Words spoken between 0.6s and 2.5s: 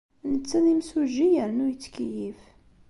d imsujji yernu yettkeyyif.